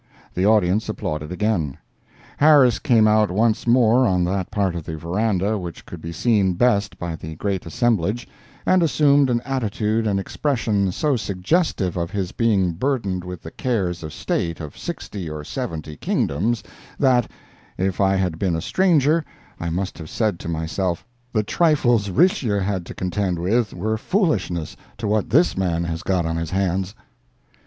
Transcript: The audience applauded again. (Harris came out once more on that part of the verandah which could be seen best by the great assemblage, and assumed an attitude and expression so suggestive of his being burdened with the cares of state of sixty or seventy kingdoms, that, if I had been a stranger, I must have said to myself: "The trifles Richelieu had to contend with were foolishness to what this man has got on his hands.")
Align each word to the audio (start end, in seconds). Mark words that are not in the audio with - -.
The 0.33 0.47
audience 0.47 0.89
applauded 0.89 1.31
again. 1.31 1.77
(Harris 2.37 2.79
came 2.79 3.07
out 3.07 3.29
once 3.29 3.67
more 3.67 4.07
on 4.07 4.23
that 4.23 4.49
part 4.49 4.73
of 4.73 4.83
the 4.83 4.97
verandah 4.97 5.59
which 5.59 5.85
could 5.85 6.01
be 6.01 6.11
seen 6.11 6.53
best 6.53 6.97
by 6.97 7.15
the 7.15 7.35
great 7.35 7.67
assemblage, 7.67 8.27
and 8.65 8.81
assumed 8.81 9.29
an 9.29 9.41
attitude 9.41 10.07
and 10.07 10.19
expression 10.19 10.91
so 10.91 11.15
suggestive 11.17 11.97
of 11.97 12.09
his 12.09 12.31
being 12.31 12.71
burdened 12.71 13.23
with 13.23 13.43
the 13.43 13.51
cares 13.51 14.01
of 14.01 14.11
state 14.11 14.59
of 14.59 14.75
sixty 14.75 15.29
or 15.29 15.43
seventy 15.43 15.97
kingdoms, 15.97 16.63
that, 16.97 17.29
if 17.77 18.01
I 18.01 18.15
had 18.15 18.39
been 18.39 18.55
a 18.55 18.59
stranger, 18.61 19.23
I 19.59 19.69
must 19.69 19.99
have 19.99 20.09
said 20.09 20.39
to 20.39 20.49
myself: 20.49 21.05
"The 21.31 21.43
trifles 21.43 22.09
Richelieu 22.09 22.57
had 22.57 22.87
to 22.87 22.95
contend 22.95 23.37
with 23.37 23.71
were 23.71 23.97
foolishness 23.99 24.75
to 24.97 25.07
what 25.07 25.29
this 25.29 25.55
man 25.55 25.83
has 25.83 26.01
got 26.01 26.25
on 26.25 26.37
his 26.37 26.49
hands.") 26.49 26.95